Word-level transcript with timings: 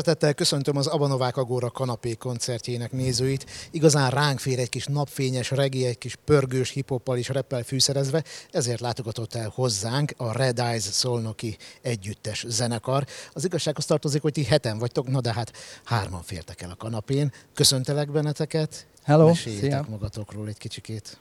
Szeretettel 0.00 0.34
köszöntöm 0.34 0.76
az 0.76 0.86
Abanovák 0.86 1.36
Agóra 1.36 1.70
kanapé 1.70 2.14
koncertjének 2.14 2.92
nézőit. 2.92 3.46
Igazán 3.70 4.10
ránk 4.10 4.38
fér 4.38 4.58
egy 4.58 4.68
kis 4.68 4.86
napfényes 4.86 5.50
regi, 5.50 5.86
egy 5.86 5.98
kis 5.98 6.16
pörgős 6.24 6.70
hiphoppal 6.70 7.16
és 7.16 7.28
reppel 7.28 7.62
fűszerezve, 7.62 8.24
ezért 8.50 8.80
látogatott 8.80 9.34
el 9.34 9.52
hozzánk 9.54 10.12
a 10.16 10.32
Red 10.32 10.58
Eyes 10.58 10.82
szolnoki 10.82 11.56
együttes 11.82 12.44
zenekar. 12.48 13.06
Az 13.32 13.44
igazsághoz 13.44 13.84
tartozik, 13.84 14.22
hogy 14.22 14.32
ti 14.32 14.44
heten 14.44 14.78
vagytok, 14.78 15.08
na 15.08 15.20
de 15.20 15.32
hát 15.32 15.52
hárman 15.84 16.22
fértek 16.22 16.60
el 16.62 16.70
a 16.70 16.76
kanapén. 16.76 17.32
Köszöntelek 17.54 18.10
benneteket. 18.10 18.86
Hello, 19.02 19.26
Meséljétek 19.26 19.70
szia. 19.70 19.86
magatokról 19.90 20.48
egy 20.48 20.58
kicsikét. 20.58 21.20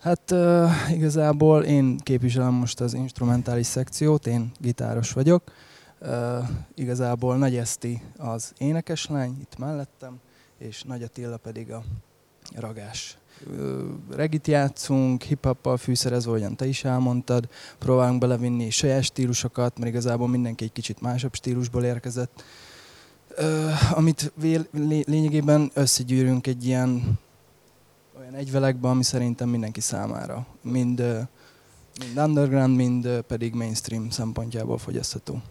Hát 0.00 0.30
uh, 0.30 0.70
igazából 0.92 1.62
én 1.62 1.98
képviselem 1.98 2.52
most 2.52 2.80
az 2.80 2.94
instrumentális 2.94 3.66
szekciót, 3.66 4.26
én 4.26 4.52
gitáros 4.58 5.12
vagyok. 5.12 5.42
Uh, 6.02 6.48
igazából 6.74 7.36
Nagy 7.36 7.56
Eszti 7.56 8.02
az 8.16 8.52
énekeslány 8.58 9.36
itt 9.40 9.58
mellettem, 9.58 10.20
és 10.58 10.82
Nagy 10.82 11.02
Attila 11.02 11.36
pedig 11.36 11.72
a 11.72 11.82
ragás. 12.54 13.18
Regit 14.10 14.46
játszunk, 14.46 15.22
hip-hoppal 15.22 15.76
fűszerezve, 15.76 16.30
ahogyan 16.30 16.56
te 16.56 16.66
is 16.66 16.84
elmondtad, 16.84 17.48
próbálunk 17.78 18.20
belevinni 18.20 18.70
saját 18.70 19.02
stílusokat, 19.02 19.78
mert 19.78 19.90
igazából 19.90 20.28
mindenki 20.28 20.64
egy 20.64 20.72
kicsit 20.72 21.00
másabb 21.00 21.34
stílusból 21.34 21.84
érkezett. 21.84 22.44
Uh, 23.38 23.96
amit 23.96 24.32
vél, 24.34 24.66
lé, 24.72 25.02
lényegében 25.06 25.70
összegyűrünk 25.74 26.46
egy 26.46 26.66
ilyen 26.66 27.18
olyan 28.18 28.34
egyvelekbe, 28.34 28.88
ami 28.88 29.02
szerintem 29.02 29.48
mindenki 29.48 29.80
számára. 29.80 30.46
Mind, 30.62 30.98
mind 31.98 32.16
underground, 32.16 32.76
mind 32.76 33.22
pedig 33.26 33.54
mainstream 33.54 34.10
szempontjából 34.10 34.78
fogyasztható. 34.78 35.42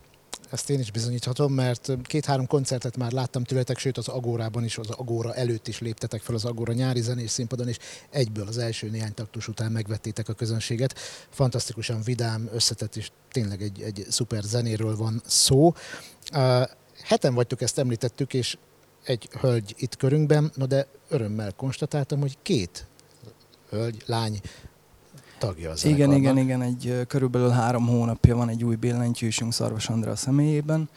Ezt 0.51 0.69
én 0.69 0.79
is 0.79 0.91
bizonyíthatom, 0.91 1.53
mert 1.53 1.91
két-három 2.03 2.47
koncertet 2.47 2.97
már 2.97 3.11
láttam 3.11 3.43
tőletek, 3.43 3.77
sőt 3.77 3.97
az 3.97 4.07
Agórában 4.07 4.63
is, 4.63 4.77
az 4.77 4.89
Agóra 4.89 5.33
előtt 5.33 5.67
is 5.67 5.79
léptetek 5.79 6.21
fel 6.21 6.35
az 6.35 6.45
Agóra 6.45 6.73
nyári 6.73 7.01
zenés 7.01 7.29
színpadon, 7.29 7.67
és 7.67 7.77
egyből 8.09 8.47
az 8.47 8.57
első 8.57 8.89
néhány 8.89 9.13
taktus 9.13 9.47
után 9.47 9.71
megvettétek 9.71 10.29
a 10.29 10.33
közönséget. 10.33 10.99
Fantasztikusan 11.29 12.01
vidám, 12.01 12.49
összetett, 12.53 12.95
és 12.95 13.11
tényleg 13.31 13.61
egy, 13.61 13.81
egy 13.81 14.05
szuper 14.09 14.43
zenéről 14.43 14.95
van 14.95 15.21
szó. 15.25 15.73
Heten 17.03 17.33
vagytok, 17.33 17.61
ezt 17.61 17.77
említettük, 17.77 18.33
és 18.33 18.57
egy 19.03 19.29
hölgy 19.39 19.75
itt 19.77 19.95
körünkben, 19.95 20.51
no 20.55 20.65
de 20.65 20.87
örömmel 21.09 21.51
konstatáltam, 21.51 22.19
hogy 22.19 22.37
két 22.41 22.87
hölgy, 23.69 24.03
lány 24.05 24.41
tagja 25.39 25.69
az 25.69 25.85
Igen, 25.85 26.11
igen, 26.13 26.37
igen, 26.37 26.61
egy 26.61 27.05
körülbelül 27.07 27.49
három 27.49 27.87
hónapja 27.87 28.35
van 28.35 28.49
egy 28.49 28.63
új 28.63 28.75
billentyűsünk 28.75 29.53
Szarvas 29.53 29.89
Andrea 29.89 30.15
személyében. 30.15 30.89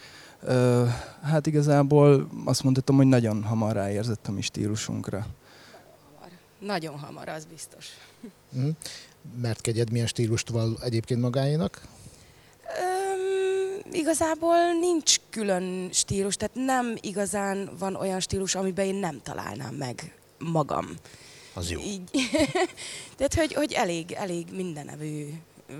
Ö, 0.44 0.84
hát 1.22 1.46
igazából 1.46 2.28
azt 2.44 2.62
mondhatom, 2.62 2.96
hogy 2.96 3.06
nagyon 3.06 3.42
hamar 3.42 3.72
ráérzett 3.72 4.26
a 4.26 4.32
mi 4.32 4.40
stílusunkra. 4.40 5.26
Nagyon 6.58 6.98
hamar, 6.98 7.28
az 7.28 7.44
biztos. 7.44 7.86
Mm. 8.56 8.68
Mert 9.40 9.60
kegyed 9.60 9.90
milyen 9.90 10.06
stílust 10.06 10.48
val 10.48 10.76
egyébként 10.82 11.20
magáénak? 11.20 11.82
Öm, 12.62 13.92
igazából 13.92 14.56
nincs 14.80 15.16
külön 15.30 15.88
stílus, 15.92 16.36
tehát 16.36 16.54
nem 16.54 16.94
igazán 17.00 17.70
van 17.78 17.94
olyan 17.94 18.20
stílus, 18.20 18.54
amiben 18.54 18.86
én 18.86 18.94
nem 18.94 19.20
találnám 19.22 19.74
meg 19.74 20.14
magam. 20.38 20.86
Az 21.52 21.70
jó. 21.70 21.80
Így. 21.80 22.10
tehát, 23.16 23.34
hogy, 23.34 23.52
hogy 23.52 23.72
elég, 23.72 24.12
elég 24.12 24.46
mindenevű 24.52 25.26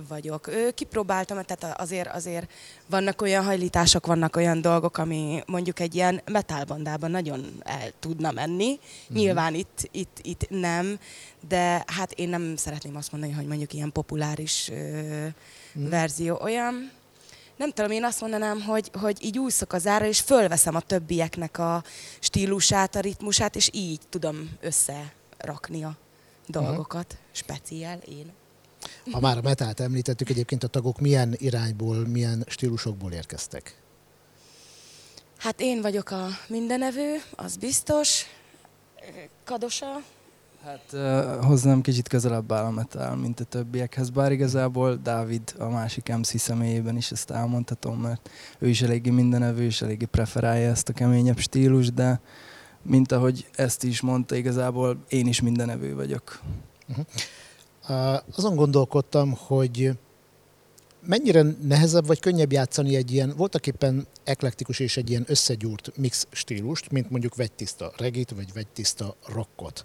vagyok. 0.09 0.51
Kipróbáltam, 0.75 1.43
tehát 1.43 1.81
azért, 1.81 2.09
azért 2.09 2.51
vannak 2.87 3.23
olyan 3.23 3.45
hajlítások, 3.45 4.07
vannak 4.07 4.37
olyan 4.37 4.61
dolgok, 4.61 4.99
ami 4.99 5.43
mondjuk 5.47 5.81
egy 5.81 5.95
ilyen 5.95 6.21
metalbandában 6.31 7.11
nagyon 7.11 7.63
el 7.63 7.91
tudna 8.01 8.31
menni. 8.31 8.79
Nyilván 9.09 9.55
itt, 9.55 9.89
itt, 9.91 10.19
itt 10.23 10.47
nem, 10.49 10.99
de 11.49 11.85
hát 11.87 12.13
én 12.13 12.29
nem 12.29 12.57
szeretném 12.57 12.97
azt 12.97 13.13
mondani, 13.13 13.33
hogy 13.33 13.47
mondjuk 13.47 13.73
ilyen 13.73 13.93
populáris 13.93 14.69
ö, 14.69 15.27
verzió 15.73 16.39
olyan. 16.43 16.91
Nem 17.57 17.71
tudom, 17.71 17.91
én 17.91 18.05
azt 18.05 18.21
mondanám, 18.21 18.61
hogy, 18.61 18.91
hogy 19.01 19.25
így 19.25 19.39
úszok 19.39 19.73
az 19.73 19.87
ára, 19.87 20.07
és 20.07 20.21
fölveszem 20.21 20.75
a 20.75 20.81
többieknek 20.81 21.59
a 21.59 21.85
stílusát, 22.21 22.97
a 22.97 23.01
ritmusát, 23.01 23.57
és 23.57 23.71
így 23.73 24.01
tudom 24.09 24.51
összerakni 24.61 25.21
a 25.43 25.97
dolgokat. 26.47 27.17
Speciál 27.31 27.99
én. 27.99 28.33
Ha 29.11 29.21
már 29.21 29.39
a 29.39 29.43
metált 29.43 29.81
említettük, 29.81 30.29
egyébként 30.29 30.65
a 30.65 30.69
tagok 30.69 31.01
milyen 31.01 31.35
irányból, 31.37 32.07
milyen 32.07 32.45
stílusokból 32.47 33.13
érkeztek? 33.13 33.77
Hát 35.37 35.61
én 35.61 35.81
vagyok 35.81 36.11
a 36.11 36.27
mindenevő, 36.49 37.17
az 37.37 37.57
biztos. 37.57 38.25
Kadosa. 39.45 40.03
Hát 40.65 40.95
hozzám 41.45 41.81
kicsit 41.81 42.09
közelebb 42.09 42.53
áll 42.53 42.65
a 42.65 42.71
metal, 42.71 43.17
mint 43.17 43.41
a 43.41 43.45
többiekhez, 43.45 44.11
bár 44.11 44.33
igazából 44.33 44.97
Dávid 44.97 45.55
a 45.59 45.65
másik 45.65 46.17
MC 46.17 46.41
személyében 46.41 46.97
is 46.97 47.11
ezt 47.11 47.31
elmondhatom, 47.31 48.01
mert 48.01 48.31
ő 48.59 48.69
is 48.69 48.83
eléggé 48.83 49.11
mindenevő, 49.11 49.63
és 49.63 49.83
eléggé 49.83 50.05
preferálja 50.05 50.71
ezt 50.71 50.89
a 50.89 50.93
keményebb 50.93 51.39
stílus, 51.39 51.93
de 51.93 52.21
mint 52.83 53.13
ahogy 53.13 53.47
ezt 53.55 53.85
is 53.85 54.01
mondta, 54.01 54.35
igazából 54.35 55.05
én 55.09 55.27
is 55.27 55.41
mindenevő 55.41 55.95
vagyok. 55.95 56.41
Uh, 57.89 58.15
azon 58.37 58.57
gondolkodtam, 58.57 59.35
hogy 59.37 59.91
mennyire 61.07 61.43
nehezebb 61.63 62.07
vagy 62.07 62.21
könnyebb 62.21 62.53
játszani 62.53 62.97
egy 62.97 63.13
ilyen 63.13 63.35
voltak 63.37 63.67
éppen 63.67 64.07
eklektikus 64.25 64.79
és 64.79 64.97
egy 64.97 65.11
ilyen 65.11 65.25
összegyúrt 65.27 65.97
mix 65.97 66.27
stílust, 66.31 66.91
mint 66.91 67.11
mondjuk 67.11 67.35
vegytiszta 67.35 67.93
regit, 67.97 68.31
vagy 68.31 68.53
vegytiszta 68.53 69.17
rockot. 69.27 69.85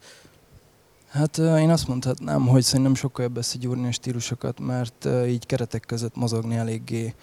Hát 1.08 1.38
én 1.38 1.70
azt 1.70 1.88
mondhatnám, 1.88 2.48
hogy 2.48 2.64
szerintem 2.64 2.96
sokkal 2.96 3.26
jobb 3.26 3.38
összegyúrni 3.38 3.88
a 3.88 3.92
stílusokat, 3.92 4.60
mert 4.60 5.08
így 5.28 5.46
keretek 5.46 5.84
között 5.88 6.16
mozogni 6.16 6.56
eléggé, 6.56 7.14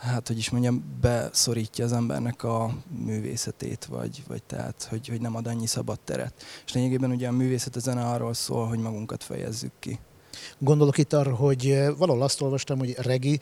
hát 0.00 0.26
hogy 0.28 0.38
is 0.38 0.50
mondjam, 0.50 0.84
beszorítja 1.00 1.84
az 1.84 1.92
embernek 1.92 2.42
a 2.42 2.74
művészetét, 3.04 3.84
vagy, 3.84 4.22
vagy 4.28 4.42
tehát, 4.42 4.86
hogy, 4.90 5.08
hogy 5.08 5.20
nem 5.20 5.36
ad 5.36 5.46
annyi 5.46 5.66
szabad 5.66 6.00
teret. 6.00 6.34
És 6.66 6.72
lényegében 6.72 7.10
ugye 7.10 7.28
a 7.28 7.32
művészet 7.32 7.76
a 7.76 7.80
zene 7.80 8.04
arról 8.04 8.34
szól, 8.34 8.66
hogy 8.66 8.78
magunkat 8.78 9.24
fejezzük 9.24 9.72
ki. 9.78 9.98
Gondolok 10.58 10.98
itt 10.98 11.12
arra, 11.12 11.34
hogy 11.34 11.66
eh, 11.66 11.96
valahol 11.96 12.22
azt 12.22 12.40
olvastam, 12.40 12.78
hogy 12.78 12.94
regi, 12.98 13.38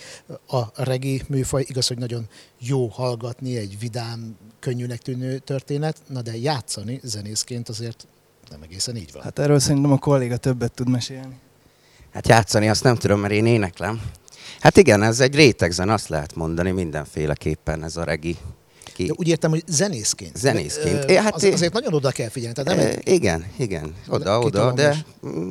a 0.47 0.83
regi 0.83 1.23
műfaj 1.29 1.65
igaz, 1.67 1.87
hogy 1.87 1.99
nagyon 1.99 2.29
jó 2.59 2.87
hallgatni, 2.87 3.57
egy 3.57 3.79
vidám, 3.79 4.37
könnyűnek 4.59 4.99
tűnő 4.99 5.39
történet, 5.39 5.97
na 6.09 6.23
de 6.23 6.37
játszani 6.37 7.01
zenészként 7.03 7.69
azért 7.69 8.07
nem 8.51 8.63
egészen 8.63 8.97
így 8.97 9.13
van. 9.13 9.23
Hát 9.23 9.39
erről 9.39 9.59
szerintem 9.59 9.93
a 9.93 9.99
kolléga 9.99 10.37
többet 10.37 10.73
tud 10.73 10.89
mesélni. 10.89 11.39
Hát 12.13 12.29
játszani 12.29 12.69
azt 12.69 12.83
nem 12.83 12.97
tudom, 12.97 13.21
mert 13.21 13.33
én 13.33 13.47
éneklem. 13.47 14.03
Hát 14.61 14.77
igen, 14.77 15.03
ez 15.03 15.21
egy 15.21 15.35
rétegzen, 15.35 15.89
azt 15.89 16.09
lehet 16.09 16.35
mondani 16.35 16.71
mindenféleképpen 16.71 17.85
ez 17.85 17.97
a 17.97 18.05
regi. 18.05 18.37
Ki... 18.95 19.07
De 19.07 19.13
úgy 19.17 19.29
értem, 19.29 19.51
hogy 19.51 19.63
zenészként. 19.67 20.37
Zenészként. 20.37 21.05
É, 21.05 21.17
hát 21.17 21.35
az, 21.35 21.45
azért 21.45 21.73
nagyon 21.73 21.95
oda 21.95 22.11
kell 22.11 22.29
figyelni. 22.29 22.55
Tehát 22.55 22.79
nem 22.79 22.89
egy, 22.89 23.09
igen, 23.15 23.45
igen, 23.57 23.95
oda, 24.09 24.39
oda, 24.39 24.73
de 24.73 24.97
mm, 25.27 25.51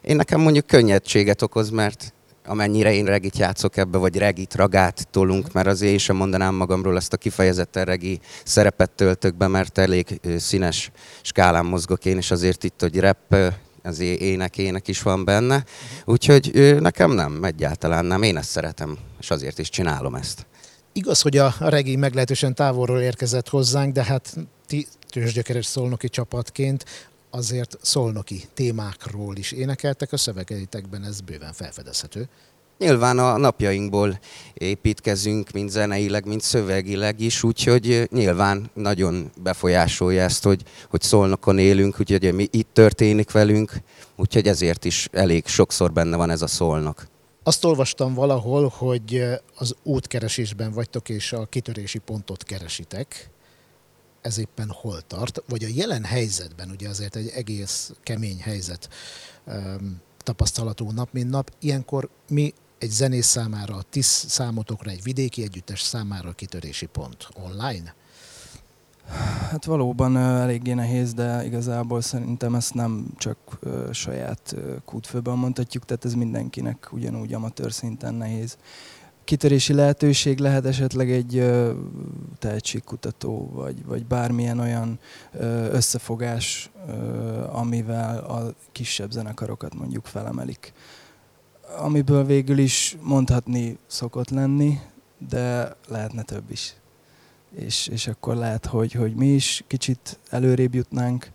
én 0.00 0.16
nekem 0.16 0.40
mondjuk 0.40 0.66
könnyedséget 0.66 1.42
okoz, 1.42 1.70
mert 1.70 2.14
amennyire 2.46 2.94
én 2.94 3.04
regit 3.04 3.38
játszok 3.38 3.76
ebbe, 3.76 3.98
vagy 3.98 4.16
regit, 4.16 4.54
ragát 4.54 5.08
tolunk, 5.10 5.52
mert 5.52 5.66
azért 5.66 5.92
én 5.92 5.98
sem 5.98 6.16
mondanám 6.16 6.54
magamról 6.54 6.96
ezt 6.96 7.12
a 7.12 7.16
kifejezetten 7.16 7.84
regi 7.84 8.20
szerepet 8.44 8.90
töltök 8.90 9.36
be, 9.36 9.46
mert 9.46 9.78
elég 9.78 10.20
színes 10.36 10.90
skálán 11.22 11.66
mozgok 11.66 12.04
én, 12.04 12.16
és 12.16 12.30
azért 12.30 12.64
itt, 12.64 12.80
hogy 12.80 13.00
rap, 13.00 13.36
ö, 13.86 13.88
azért 13.88 14.20
ének, 14.20 14.58
ének 14.58 14.88
is 14.88 15.02
van 15.02 15.24
benne. 15.24 15.64
Úgyhogy 16.04 16.76
nekem 16.80 17.10
nem, 17.10 17.44
egyáltalán 17.44 18.04
nem. 18.04 18.22
Én 18.22 18.36
ezt 18.36 18.50
szeretem, 18.50 18.98
és 19.20 19.30
azért 19.30 19.58
is 19.58 19.68
csinálom 19.68 20.14
ezt. 20.14 20.46
Igaz, 20.92 21.20
hogy 21.20 21.36
a 21.36 21.54
regi 21.58 21.96
meglehetősen 21.96 22.54
távolról 22.54 23.00
érkezett 23.00 23.48
hozzánk, 23.48 23.92
de 23.92 24.04
hát 24.04 24.36
ti 24.66 24.86
tőzsgyökeres 25.08 25.66
szolnoki 25.66 26.08
csapatként 26.08 26.84
azért 27.30 27.78
szolnoki 27.82 28.44
témákról 28.54 29.36
is 29.36 29.52
énekeltek, 29.52 30.12
a 30.12 30.16
szövegeitekben 30.16 31.04
ez 31.04 31.20
bőven 31.20 31.52
felfedezhető. 31.52 32.28
Nyilván 32.78 33.18
a 33.18 33.36
napjainkból 33.36 34.18
építkezünk, 34.54 35.50
mind 35.50 35.70
zeneileg, 35.70 36.26
mind 36.26 36.40
szövegileg 36.40 37.20
is, 37.20 37.42
úgyhogy 37.42 37.90
ö, 37.90 38.04
nyilván 38.10 38.70
nagyon 38.74 39.30
befolyásolja 39.42 40.22
ezt, 40.22 40.44
hogy, 40.44 40.62
hogy 40.90 41.02
szolnokon 41.02 41.58
élünk, 41.58 42.00
úgyhogy 42.00 42.34
mi 42.34 42.48
itt 42.50 42.68
történik 42.72 43.30
velünk, 43.30 43.72
úgyhogy 44.16 44.46
ezért 44.46 44.84
is 44.84 45.08
elég 45.12 45.46
sokszor 45.46 45.92
benne 45.92 46.16
van 46.16 46.30
ez 46.30 46.42
a 46.42 46.46
szolnok. 46.46 47.06
Azt 47.42 47.64
olvastam 47.64 48.14
valahol, 48.14 48.72
hogy 48.76 49.22
az 49.56 49.74
útkeresésben 49.82 50.72
vagytok 50.72 51.08
és 51.08 51.32
a 51.32 51.46
kitörési 51.46 51.98
pontot 51.98 52.42
keresitek. 52.42 53.30
ez 54.20 54.38
éppen 54.38 54.70
hol 54.80 55.00
tart, 55.00 55.42
vagy 55.48 55.64
a 55.64 55.68
jelen 55.74 56.04
helyzetben, 56.04 56.70
ugye 56.70 56.88
azért 56.88 57.16
egy 57.16 57.28
egész 57.34 57.92
kemény 58.02 58.40
helyzet 58.40 58.88
um, 59.46 60.00
tapasztalatú 60.18 60.90
nap, 60.90 61.08
mint 61.12 61.30
nap, 61.30 61.50
ilyenkor 61.60 62.08
mi 62.28 62.54
egy 62.78 62.90
zenész 62.90 63.26
számára, 63.26 63.74
a 63.74 63.82
TISZ 63.90 64.24
számotokra, 64.28 64.90
egy 64.90 65.02
vidéki 65.02 65.42
együttes 65.42 65.80
számára 65.80 66.32
kitörési 66.32 66.86
pont 66.86 67.28
online? 67.42 67.94
Hát 69.50 69.64
valóban 69.64 70.16
eléggé 70.16 70.72
nehéz, 70.72 71.14
de 71.14 71.44
igazából 71.44 72.00
szerintem 72.00 72.54
ezt 72.54 72.74
nem 72.74 73.06
csak 73.16 73.36
saját 73.92 74.56
kútfőben 74.84 75.36
mondhatjuk, 75.36 75.84
tehát 75.84 76.04
ez 76.04 76.14
mindenkinek 76.14 76.92
ugyanúgy 76.92 77.32
amatőr 77.32 77.72
szinten 77.72 78.14
nehéz. 78.14 78.56
Kitörési 79.24 79.72
lehetőség 79.72 80.38
lehet 80.38 80.66
esetleg 80.66 81.10
egy 81.10 81.52
tehetségkutató, 82.38 83.50
vagy, 83.52 83.84
vagy 83.84 84.06
bármilyen 84.06 84.58
olyan 84.58 84.98
összefogás, 85.70 86.70
amivel 87.52 88.18
a 88.18 88.54
kisebb 88.72 89.10
zenekarokat 89.10 89.74
mondjuk 89.74 90.06
felemelik. 90.06 90.72
Amiből 91.78 92.24
végül 92.24 92.58
is 92.58 92.96
mondhatni 93.02 93.78
szokott 93.86 94.30
lenni, 94.30 94.78
de 95.28 95.76
lehetne 95.88 96.22
több 96.22 96.50
is 96.50 96.74
és, 97.56 97.86
és 97.86 98.06
akkor 98.06 98.36
lehet, 98.36 98.66
hogy, 98.66 98.92
hogy 98.92 99.14
mi 99.14 99.26
is 99.26 99.64
kicsit 99.66 100.18
előrébb 100.30 100.74
jutnánk, 100.74 101.30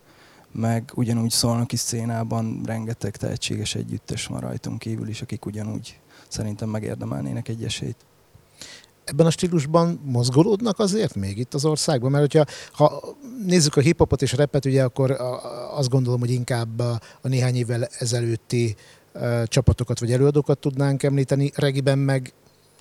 meg 0.51 0.91
ugyanúgy 0.95 1.31
szolnoki 1.31 1.75
szénában 1.75 2.61
rengeteg 2.65 3.15
tehetséges 3.15 3.75
együttes 3.75 4.25
van 4.25 4.39
rajtunk 4.39 4.79
kívül 4.79 5.07
is, 5.07 5.21
akik 5.21 5.45
ugyanúgy 5.45 5.99
szerintem 6.27 6.69
megérdemelnének 6.69 7.47
egy 7.47 7.63
esélyt. 7.63 7.97
Ebben 9.03 9.25
a 9.25 9.29
stílusban 9.29 9.99
mozgolódnak 10.03 10.79
azért 10.79 11.15
még 11.15 11.37
itt 11.37 11.53
az 11.53 11.65
országban? 11.65 12.11
Mert 12.11 12.33
hogyha 12.33 12.53
ha 12.71 13.03
nézzük 13.45 13.75
a 13.75 13.81
hiphopot 13.81 14.21
és 14.21 14.33
repet, 14.33 14.65
ugye 14.65 14.83
akkor 14.83 15.11
azt 15.73 15.89
gondolom, 15.89 16.19
hogy 16.19 16.31
inkább 16.31 16.79
a, 16.79 16.99
a 17.21 17.27
néhány 17.27 17.55
évvel 17.55 17.85
ezelőtti 17.85 18.75
csapatokat 19.45 19.99
vagy 19.99 20.11
előadókat 20.11 20.59
tudnánk 20.59 21.03
említeni. 21.03 21.51
Regiben 21.55 21.99
meg 21.99 22.33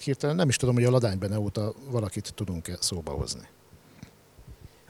hirtelen 0.05 0.37
nem 0.37 0.49
is 0.49 0.57
tudom, 0.57 0.75
hogy 0.75 0.85
a 0.85 0.91
ladányben 0.91 1.37
óta 1.37 1.75
valakit 1.91 2.35
tudunk-e 2.35 2.77
szóba 2.81 3.13
hozni. 3.13 3.49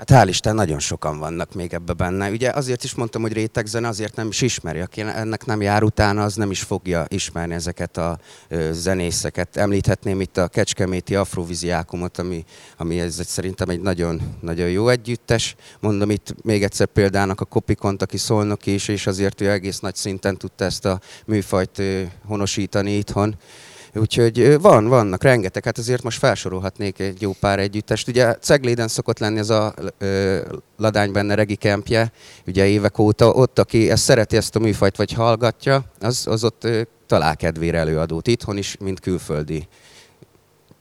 Hát 0.01 0.11
hál' 0.11 0.29
Isten, 0.29 0.55
nagyon 0.55 0.79
sokan 0.79 1.19
vannak 1.19 1.55
még 1.55 1.73
ebbe 1.73 1.93
benne. 1.93 2.31
Ugye 2.31 2.51
azért 2.51 2.85
is 2.85 2.95
mondtam, 2.95 3.23
hogy 3.23 3.33
rétegzene, 3.33 3.89
azért 3.89 4.17
nem 4.17 4.29
is 4.29 4.41
ismeri. 4.41 4.81
Aki 4.81 5.01
ennek 5.01 5.47
nem 5.47 5.61
jár 5.61 5.83
utána, 5.83 6.23
az 6.23 6.35
nem 6.35 6.51
is 6.51 6.63
fogja 6.63 7.05
ismerni 7.09 7.55
ezeket 7.55 7.97
a 7.97 8.19
zenészeket. 8.71 9.57
Említhetném 9.57 10.21
itt 10.21 10.37
a 10.37 10.49
Kecskeméti 10.49 11.15
Afroviziákumot, 11.15 12.19
ami, 12.19 12.45
ami 12.77 13.01
ez 13.01 13.21
szerintem 13.27 13.69
egy 13.69 13.81
nagyon, 13.81 14.21
nagyon 14.41 14.69
jó 14.69 14.89
együttes. 14.89 15.57
Mondom 15.81 16.11
itt 16.11 16.35
még 16.43 16.63
egyszer 16.63 16.87
példának 16.87 17.41
a 17.41 17.45
Kopikont, 17.45 18.03
aki 18.03 18.17
szólnok 18.17 18.67
is, 18.67 18.89
és 18.89 19.07
azért 19.07 19.41
ő 19.41 19.51
egész 19.51 19.79
nagy 19.79 19.95
szinten 19.95 20.37
tudta 20.37 20.65
ezt 20.65 20.85
a 20.85 21.01
műfajt 21.27 21.83
honosítani 22.27 22.97
itthon. 22.97 23.37
Úgyhogy 23.95 24.61
van, 24.61 24.89
vannak 24.89 25.23
rengeteg, 25.23 25.65
hát 25.65 25.79
azért 25.79 26.03
most 26.03 26.19
felsorolhatnék 26.19 26.99
egy 26.99 27.23
jó 27.23 27.33
pár 27.41 27.59
együttest. 27.59 28.09
Ugye 28.09 28.35
Cegléden 28.35 28.89
szokott 28.89 29.19
lenni 29.19 29.39
ez 29.39 29.51
a 29.51 29.75
ö, 29.99 30.41
Ladány 30.77 31.13
benne 31.13 31.35
regi 31.35 31.57
kempje, 31.57 32.13
ugye 32.47 32.67
évek 32.67 32.99
óta, 32.99 33.33
ott 33.33 33.59
aki 33.59 33.91
ezt 33.91 34.03
szereti 34.03 34.37
ezt 34.37 34.57
a 34.57 34.59
műfajt, 34.59 34.97
vagy 34.97 35.13
hallgatja, 35.13 35.85
az, 36.01 36.27
az 36.27 36.45
ott 36.45 36.65
ö, 36.65 36.83
talál 37.07 37.37
kedvére 37.37 37.79
előadót 37.79 38.27
itthon 38.27 38.57
is, 38.57 38.77
mint 38.81 39.01
külföldi 39.01 39.69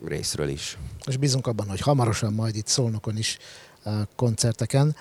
részről 0.06 0.48
is. 0.48 0.78
És 1.06 1.18
bízunk 1.18 1.48
abban, 1.48 1.70
hogy 1.70 1.80
hamarosan 1.80 2.34
majd 2.34 2.56
itt 2.56 2.68
Szolnokon 2.68 3.18
is 3.18 3.38
koncerteken. 4.16 4.96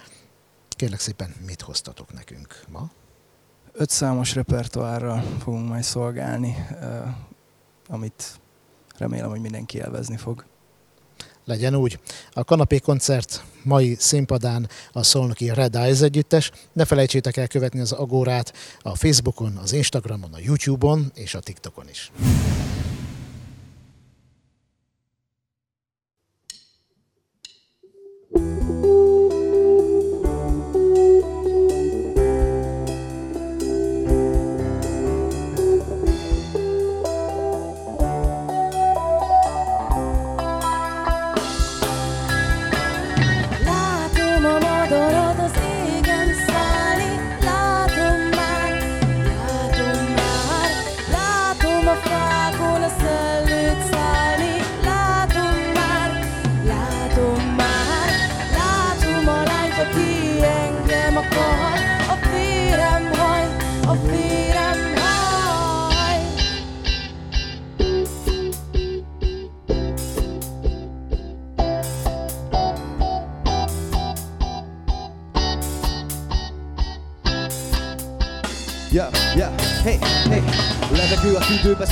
Kérlek 0.69 1.00
szépen, 1.00 1.34
mit 1.46 1.62
hoztatok 1.62 2.12
nekünk 2.12 2.60
ma? 2.69 2.90
Öt 3.72 3.90
számos 3.90 4.34
repertoárral 4.34 5.25
fogunk 5.43 5.69
majd 5.69 5.82
szolgálni 5.82 6.66
amit 7.88 8.40
remélem, 8.99 9.31
hogy 9.31 9.40
mindenki 9.40 9.76
élvezni 9.76 10.17
fog. 10.17 10.44
Legyen 11.44 11.75
úgy. 11.75 11.99
A 12.32 12.44
kanapé 12.44 12.79
koncert 12.79 13.44
mai 13.62 13.96
színpadán 13.99 14.69
a 14.93 15.02
Szolnoki 15.02 15.50
Red 15.55 15.75
Eyes 15.75 16.00
együttes. 16.00 16.50
Ne 16.73 16.85
felejtsétek 16.85 17.37
el 17.37 17.49
követni 17.49 17.81
az 17.81 17.93
Agórát 17.93 18.52
a 18.81 18.96
Facebookon, 18.96 19.56
az 19.56 19.73
Instagramon, 19.73 20.32
a 20.32 20.38
YouTube-on 20.38 21.12
és 21.14 21.35
a 21.35 21.40
TikTokon 21.40 21.88
is. 21.88 22.12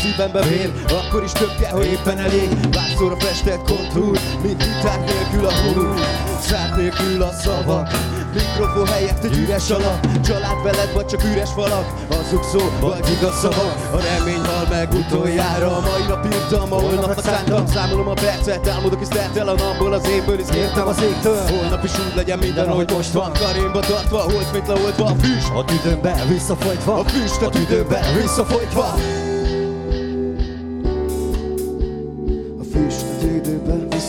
Szívembe 0.07 0.43
vér 0.43 0.73
Akkor 0.89 1.25
is 1.25 1.33
több 1.33 1.53
kell, 1.61 1.71
hogy 1.71 1.87
éppen 1.87 2.19
elég. 2.19 2.49
Vágyszóra 2.73 3.17
festett 3.17 3.63
kontúr 3.65 4.19
Mint 4.43 4.63
gitár 4.63 5.01
nélkül 5.05 5.47
a 5.47 5.53
hurú 5.53 5.95
Szárt 6.41 6.77
nélkül 6.77 7.23
a 7.23 7.33
szavak 7.33 7.89
Mikrofon 8.35 8.87
helyett 8.87 9.25
egy 9.25 9.37
üres 9.39 9.71
alap 9.71 10.21
Család 10.21 10.63
veled 10.63 10.93
vagy 10.95 11.07
csak 11.07 11.25
üres 11.25 11.51
falak 11.51 11.87
Azok 12.09 12.45
szó 12.45 12.59
vagy 12.81 13.11
igaz 13.19 13.39
szavak. 13.39 13.77
A 13.93 14.01
remény 14.01 14.45
hal 14.45 14.67
meg 14.71 14.93
utoljára 14.93 15.77
A 15.77 15.81
mai 15.81 16.03
nap 16.09 16.25
írtam, 16.25 16.73
a 16.73 16.81
holnap 16.81 17.21
szántam. 17.21 17.67
Számolom 17.67 18.09
a 18.09 18.13
percet, 18.13 18.69
álmodok 18.69 19.01
és 19.01 19.09
el 19.35 19.49
a 19.49 19.55
napból 19.55 19.93
Az 19.93 20.09
énből 20.09 20.39
is 20.39 20.47
kértem 20.51 20.87
az 20.87 21.03
égtől. 21.03 21.41
Holnap 21.47 21.85
is 21.85 21.91
úgy 21.91 22.17
legyen 22.17 22.39
minden, 22.39 22.69
ahogy 22.69 22.91
most 22.91 23.13
van. 23.13 23.33
Karénba 23.33 23.81
tartva, 23.81 24.19
holt 24.19 24.53
mint 24.53 24.67
leoltva 24.67 25.05
a 25.05 25.15
füst. 25.15 25.51
A 25.55 25.65
tüdőmbe 25.65 26.25
visszafolytva. 26.29 26.99
A 26.99 27.05
füst 27.05 27.43
a 27.43 27.49
tüdőmbe 27.49 28.01
visszafolytva 28.21 28.95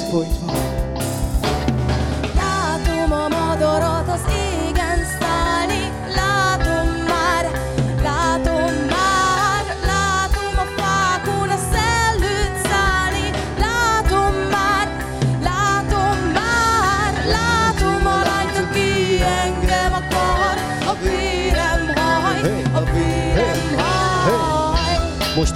foi. 0.10 0.26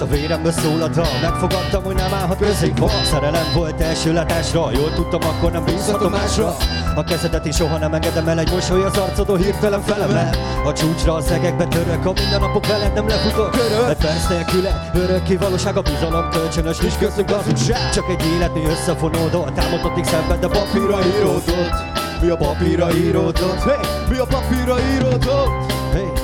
A 0.02 0.06
véremből 0.06 0.52
szól 0.52 0.82
a 0.82 0.88
dal. 0.88 1.18
Megfogadtam, 1.22 1.82
hogy 1.84 1.94
nem 1.94 2.14
állhat 2.14 2.38
közénk 2.38 2.78
van 2.78 3.04
Szerelem 3.04 3.46
volt 3.54 3.80
első 3.80 4.12
látásra. 4.12 4.70
Jól 4.72 4.92
tudtam, 4.94 5.20
akkor 5.22 5.52
nem 5.52 5.64
bízhatom 5.64 6.10
másra. 6.10 6.56
A 6.94 7.04
kezedet 7.04 7.46
is 7.46 7.56
soha 7.56 7.78
nem 7.78 7.94
engedem 7.94 8.28
el. 8.28 8.38
Egy 8.38 8.50
mosoly 8.50 8.82
az 8.84 8.96
arcodon 8.96 9.38
hirtelen 9.38 9.82
felemel. 9.82 10.30
A 10.64 10.72
csúcsra 10.72 11.14
az 11.14 11.30
egekbe 11.30 11.64
török 11.64 12.04
A 12.06 12.12
mindennapok 12.12 12.66
veled 12.66 12.92
nem 12.92 13.08
lefutok. 13.08 13.50
Körök. 13.50 13.88
Egy 13.88 13.96
perc 13.96 14.28
nélküle 14.28 14.90
örökké 14.94 15.36
valóság 15.36 15.76
A 15.76 15.82
bizalom 15.82 16.28
kölcsönös 16.30 16.78
nincs 16.78 16.96
köztünk 16.98 17.30
hazugság 17.30 17.90
Csak 17.90 18.08
egy 18.08 18.26
életni 18.34 18.64
összefonódott 18.64 19.54
Támadottig 19.54 20.04
szenved, 20.04 20.40
de 20.40 20.48
papírra 20.48 20.98
íródott. 21.16 21.74
Mi 22.20 22.28
a 22.28 22.36
papírra 22.36 22.94
íródott? 22.94 23.62
Hey, 23.62 23.86
mi 24.08 24.18
a 24.18 24.24
papírra 24.24 24.76
íródott? 24.94 25.72
Hey. 25.92 26.21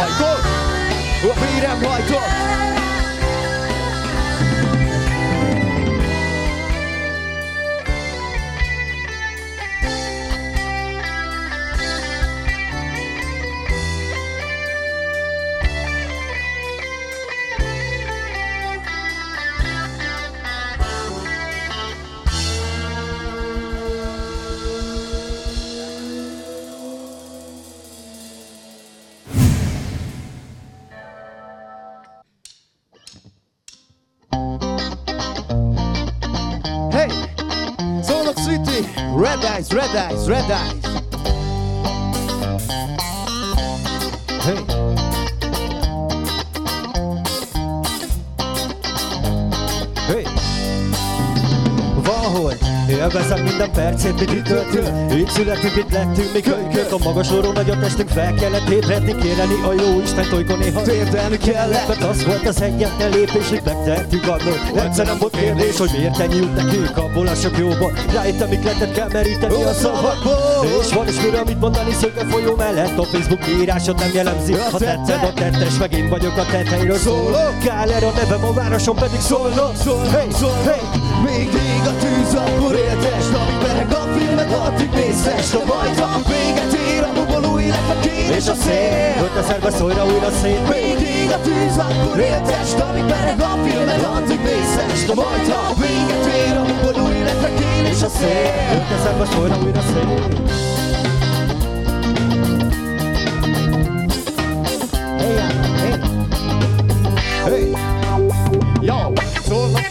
Hajtott, 0.00 0.44
a 1.22 1.40
vérem 1.40 1.78
Valahogy 52.40 52.58
Élvezem 52.88 53.42
minden 53.42 53.72
percét, 53.72 54.14
mint 54.14 54.32
itt 54.32 54.44
töltünk 54.44 55.14
Itt 55.14 55.30
születünk, 55.30 55.76
itt 55.76 55.92
lettünk, 55.92 56.32
mi 56.32 56.40
kölykök 56.40 56.92
A 56.92 56.98
magas 57.04 57.30
orró 57.30 57.52
nagy 57.52 57.70
a 57.70 57.78
testünk, 57.78 58.08
fel 58.08 58.34
kellett 58.34 58.68
ébredni 58.68 59.14
Kéreni 59.14 59.54
a 59.64 59.72
jó 59.72 60.00
Isten, 60.02 60.26
olykor 60.34 60.58
néha. 60.58 60.82
Térdelni 60.82 61.36
kellett. 61.36 61.88
Mert 61.88 62.02
az 62.02 62.24
volt 62.24 62.48
az 62.48 62.62
egyetlen 62.62 63.10
lépés, 63.10 63.48
hogy 63.48 63.60
megtettük 63.64 64.22
annól 64.22 64.84
Egyszer 64.84 65.06
nem 65.06 65.18
volt 65.18 65.36
kérdés, 65.36 65.78
hogy 65.78 65.90
miért 65.96 66.18
ennyi 66.18 66.36
jut 66.36 66.54
nekünk 66.54 66.96
Abból 66.96 67.26
a 67.26 67.34
sok 67.34 67.58
jóból. 67.58 67.92
Rájöttem, 68.12 68.48
mikletet 68.48 68.92
kell 68.92 69.08
meríteni 69.12 69.62
a 69.62 69.72
szavakból 69.72 70.66
És 70.80 70.92
van 70.92 71.08
is 71.08 71.20
mire, 71.20 71.38
amit 71.38 71.60
mondani 71.60 71.92
szöge 71.92 72.24
folyó 72.24 72.54
mellett. 72.54 72.98
A 72.98 73.02
Facebook 73.02 73.48
írásod 73.60 73.98
nem 73.98 74.10
jellemzi. 74.14 74.52
Ha 74.52 74.78
tetszed 74.78 75.22
a 75.22 75.32
tettes, 75.32 75.78
meg 75.78 75.92
én 75.92 76.08
vagyok 76.08 76.36
a 76.36 76.44
tetejről 76.50 76.96
szóló 76.96 77.36
Káler 77.64 78.04
a 78.04 78.10
nevem, 78.16 78.44
a 78.44 78.52
városon 78.52 78.94
pedig 78.94 79.20
szólnak 79.20 79.76
Szól, 79.76 80.04
Hey, 80.04 80.26
szól, 80.30 80.56
hey, 80.64 80.99
Még 81.24 81.48
ég 81.72 81.84
a 81.92 81.94
tűz, 82.02 82.34
akkor 82.34 82.74
éltes 82.74 83.26
Amíg 83.40 83.58
bereg 83.62 83.92
a 83.92 84.04
filmet, 84.16 84.52
addig 84.52 84.90
mészes 84.94 85.54
A 85.54 85.62
majd, 85.66 85.98
ha 85.98 86.20
véget 86.28 86.72
ér, 86.88 87.02
a 87.02 87.12
bubon 87.12 87.52
új 87.52 87.66
lett 87.66 87.90
a 87.94 88.00
kér 88.00 88.30
és 88.36 88.48
a 88.48 88.54
szél. 88.54 89.14
Öt 89.24 89.36
a 89.40 89.42
szerbe 89.48 89.70
szólra 89.70 90.04
újra 90.04 90.30
szét 90.42 90.68
Még 90.68 90.98
ég 91.22 91.30
a 91.36 91.40
tűz, 91.40 91.76
akkor 91.76 92.18
éltes 92.18 92.70
Amíg 92.88 93.04
bereg 93.04 93.40
a 93.40 93.52
filmet, 93.64 94.02
addig 94.16 94.40
mészes 94.48 95.08
A 95.08 95.14
majd, 95.14 95.48
ha 95.52 95.74
véget 95.82 96.24
ér, 96.40 96.56
a 96.56 96.64
bubon 96.70 97.06
új 97.06 97.18
lett 97.28 97.42
a 97.48 97.50
kér 97.58 97.84
és 97.92 98.02
a 98.02 98.08
szél. 98.18 98.52
Öt 98.74 98.90
a 98.96 98.98
szerbe 99.04 99.26
szólra 99.32 99.56
újra 99.64 99.80
szét 99.80 100.79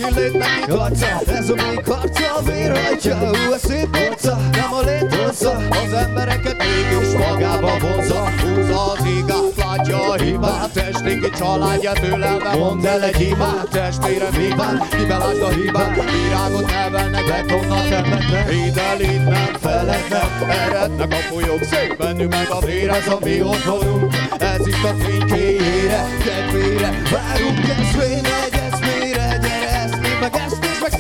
Illét 0.10 0.38
neki 0.38 0.72
karca 0.72 1.22
Ez 1.28 1.50
a 1.50 1.54
még 1.54 1.86
harca, 1.86 2.36
a 2.38 2.42
vér 2.42 2.72
rajtja 2.72 3.18
Ú, 3.22 3.54
a 3.54 3.58
szép 3.58 3.98
orca, 4.10 4.38
nem 4.52 4.74
a 4.74 4.82
lét 4.82 5.16
hozza 5.16 5.58
Az 5.70 5.94
embereket 5.94 6.58
mégis 6.58 7.14
magába 7.28 7.78
vonza. 7.80 8.30
Húzza 8.42 8.92
az 8.92 9.06
igát, 9.06 9.56
látja 9.58 10.10
a 10.10 10.14
hibát. 10.14 10.72
Testéki 10.74 11.30
családja 11.38 11.92
tőlem, 11.92 12.38
mondd 12.58 12.86
el 12.86 13.04
egy 13.04 13.16
hibát 13.16 13.70
Testvérem 13.72 14.34
hibát, 14.34 14.88
kibelásd 14.90 15.42
a 15.42 15.50
hibát. 15.50 16.12
Virágot 16.12 16.66
nevelnek, 16.66 17.26
betonnal 17.26 17.88
temetnek 17.90 18.54
Ide 18.54 19.12
itt 19.14 19.28
nem 19.28 19.54
felednek, 19.62 20.30
erednek 20.50 21.12
a 21.12 21.34
folyók 21.34 21.64
Szép 21.64 21.98
bennünk 21.98 22.32
meg 22.32 22.48
a 22.50 22.60
vér, 22.66 22.90
ez 22.90 23.08
a 23.08 23.18
mi 23.24 23.42
otthonunk. 23.42 24.14
Ez 24.40 24.68
itt 24.68 24.84
a 24.84 24.94
fénykéjére, 25.04 26.06
kedvére 26.24 27.02
Várunk 27.12 27.68
eszmé, 27.68 28.09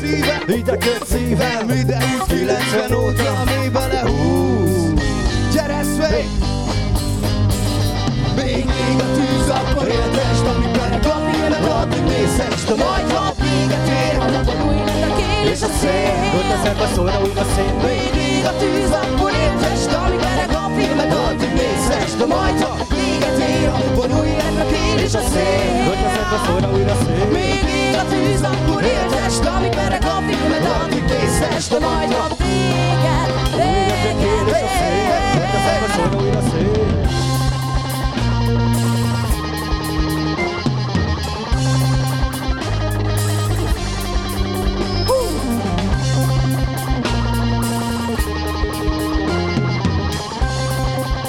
szíve 0.09 0.43
Ide 0.47 0.77
köt 0.77 1.05
szívem 1.05 1.69
Ide 1.69 1.97
húz 2.09 2.27
90 2.27 2.93
óta, 2.93 3.43
mi 3.45 3.69
tűz, 28.31 28.41
akkor 28.41 28.83
értest 28.83 29.45
Amíg 29.45 29.75
bereg 29.75 30.03
a 30.03 30.21
filmet, 30.27 30.65
addig 30.81 31.03
mészes 31.03 31.67
De 31.67 31.79
majd 31.79 32.13
ha 32.13 32.35
véget 32.37 33.29
szét 35.95 36.15
újra 36.21 36.41
szét 36.41 37.07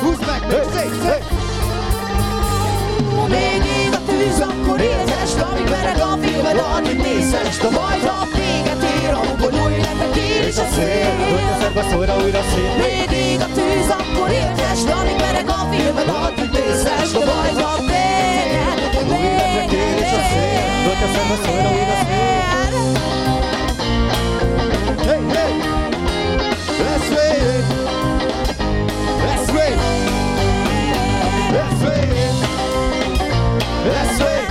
Húzd 0.01 0.27
meg, 0.27 0.43
még 0.49 0.65
szép, 0.73 0.93
szép! 1.03 1.25
Még 3.29 3.70
a 4.31 4.37
tűz, 4.37 4.41
akkor 4.41 4.81
értest 4.81 5.41
Amíg 5.41 5.65
bereg 5.65 5.99
a 5.99 6.17
filmed, 6.23 6.63
addig 6.77 6.99
mészes 6.99 7.57
De 7.57 7.71
majd 7.71 8.03
ha 8.03 8.27
véget 8.35 8.83
ér, 8.83 9.13
abban 9.13 9.55
új 9.65 9.77
lett 9.77 10.01
a 10.01 10.19
és 10.49 10.57
a 10.57 10.67
szél 10.75 11.09
a 11.53 11.61
szerbe 11.61 11.85
szólra 11.91 12.17
újra 12.25 12.41
szét 12.43 13.13
ég 13.13 13.41
a 13.41 13.47
tűz, 13.55 13.89
akkor 13.89 14.31
értest 14.31 14.89
Amíg 14.89 15.17
bereg 15.17 15.49
a 15.49 15.69
filmed, 15.71 16.09
addig 16.09 16.51
De 16.51 17.25
majd 17.25 17.61
ha 17.63 17.77
véget, 17.81 18.91
véget 19.01 19.71
ér 19.71 20.63
Öt 20.91 21.03
a 21.03 21.09
szerbe 21.15 21.37
szólra 21.45 21.71
újra 21.71 21.97
szét 22.03 22.29
Hey, 25.07 25.23
hey! 25.35 25.53
Let's 26.81 27.09
wait! 27.15 27.65
Let's 29.27 29.49
wait! 29.55 29.79
Let's 31.53 31.83
wait! 31.83 32.50
Let's 33.91 34.21
wait! 34.23 34.49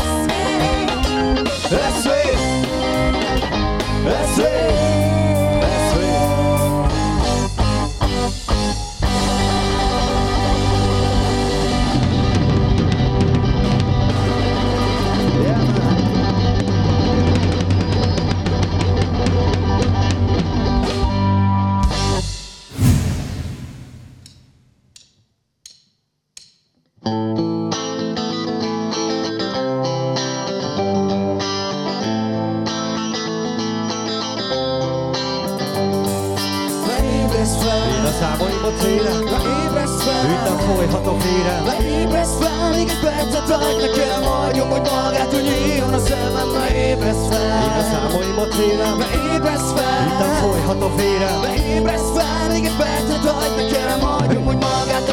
Let's 1.72 2.06
wait! 2.06 2.38
Let's 4.06 4.38
wait! 4.38 4.49
Számaimot 48.50 48.56
félem 48.56 48.98
Beébresz 48.98 49.72
fel 49.72 50.06
Úgy 50.06 50.18
nem 50.20 50.36
folyhatok 50.36 50.96
vérem. 50.96 51.42
Beébresz 51.42 52.12
fel, 52.16 52.48
még 52.50 52.66
egy 52.66 52.76
percet 52.78 53.26
adj 53.26 53.62
nekem 53.62 54.00
Hagyom, 54.00 54.46
hogy 54.46 54.58
magát, 54.58 55.10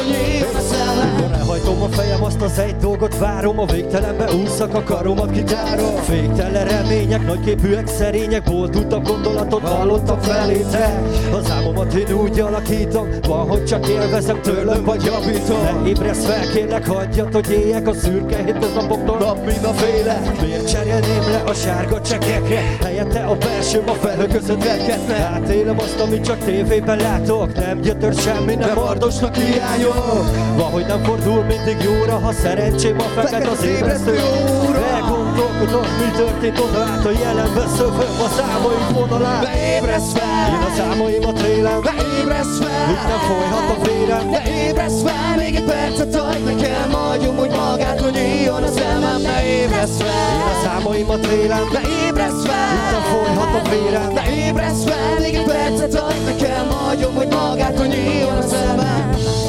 a 0.55 0.59
szemem 0.59 1.26
Mikor 1.47 1.59
elhajtom 1.59 1.83
a 1.83 1.95
fejem 1.95 2.23
azt 2.23 2.41
az 2.41 2.59
egy 2.59 2.75
dolgot 2.75 3.17
várom 3.17 3.59
A 3.59 3.65
végtelenbe 3.65 4.33
úszak 4.33 4.73
a 4.73 4.83
karomat 4.83 5.31
kitárom 5.31 5.95
Végtelen 6.09 6.67
remények, 6.67 7.25
nagyképűek, 7.25 7.87
szerények 7.87 8.43
Boldultabb 8.43 9.07
gondolatot 9.07 9.61
hallottam 9.61 10.21
felétek 10.21 10.99
Az 11.33 11.51
álmomat 11.51 11.93
én 11.93 12.11
úgy 12.11 12.39
alakítom 12.39 13.07
Van, 13.27 13.47
hogy 13.47 13.65
csak 13.65 13.87
élvezem 13.87 14.41
tőlem 14.41 14.83
vagy 14.83 15.03
javítom. 15.03 15.61
Ne 15.61 15.89
ébresz 15.89 16.25
fel, 16.25 16.51
kérlek 16.53 16.87
hagyjad, 16.87 17.33
hogy 17.33 17.51
éljek 17.51 17.87
A 17.87 17.93
szürke 17.93 18.43
hétköznapoktól 18.43 19.17
nap 19.17 19.45
mind 19.45 19.63
a 19.63 19.73
féle. 19.73 20.21
Miért 20.41 20.69
cserélném 20.69 21.29
le 21.31 21.41
a 21.45 21.53
sárga 21.53 22.01
csekekre? 22.01 22.61
Helyette 22.83 23.23
a 23.23 23.35
belsőm 23.35 23.89
a 23.89 23.93
felhő 23.93 24.27
között 24.27 24.63
elketne 24.63 25.15
Átélem 25.15 25.79
azt, 25.79 25.99
amit 25.99 26.25
csak 26.25 26.37
tévében 26.37 26.97
látok. 26.97 27.55
Nem 27.55 27.81
gyötör 27.81 28.13
semmi, 28.13 28.55
nem 28.55 28.73
mardosnak 28.75 29.35
hiányok. 29.35 30.25
Van, 30.55 30.71
hogy 30.71 30.85
nem 30.87 31.03
fordul 31.03 31.36
mindig 31.45 31.77
jóra 31.83 32.19
Ha 32.19 32.31
szerencsém 32.31 32.99
a 32.99 33.03
feked 33.03 33.47
az 33.47 33.63
ébresztő 33.63 34.19
óra. 34.67 34.85
Elgondolkodom, 34.85 35.87
mi 35.99 36.11
történt 36.15 36.59
oda 36.59 36.79
át 36.79 37.05
A 37.05 37.11
jelenbe 37.11 37.65
szövöm 37.77 38.19
a 38.25 38.29
számaim 38.37 38.93
vonalán 38.93 39.41
Beébresz 39.41 40.11
fel, 40.13 40.47
Én 40.53 40.61
a 40.69 40.75
számaimat 40.77 41.39
élem 41.39 41.81
beébresz 41.81 42.57
fel! 42.59 42.89
Itt 42.91 43.07
nem 43.07 43.19
folyhat 43.27 43.77
a 43.77 43.83
vérem 43.83 44.31
De 44.31 44.41
ébresz 44.67 45.01
fel, 45.01 45.35
még 45.37 45.55
egy 45.55 45.63
percet 45.63 46.15
adj 46.15 46.43
nekem 46.43 46.91
Hagyom, 46.91 47.35
hogy 47.35 47.49
magától 47.49 48.09
nyíljon 48.09 48.63
a 48.63 48.67
szemem. 48.67 49.21
Ne 49.21 49.45
ébresz 49.45 49.99
Én 49.99 50.05
fel, 50.05 50.49
a 50.51 50.63
számaimat 50.63 51.25
élem 51.25 51.67
de 51.71 51.81
ébresz 52.07 52.45
fel! 52.45 52.73
Itt 52.77 52.91
nem 52.91 53.01
folyhat 53.11 53.65
a 53.65 53.69
vérem 53.69 54.13
De 54.13 54.23
ébresz 54.47 54.83
fel, 54.83 55.19
még 55.19 55.33
egy 55.33 55.43
percet 55.43 55.95
adj 55.95 56.23
nekem 56.25 56.69
Hagyom, 56.69 57.15
hogy 57.15 57.27
magától 57.27 57.85
nyíljon 57.85 58.37
a 58.37 58.41
szemem 58.41 59.46